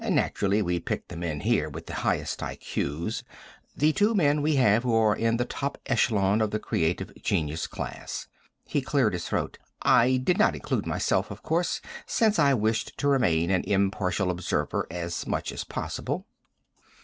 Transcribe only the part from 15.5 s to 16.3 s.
as possible."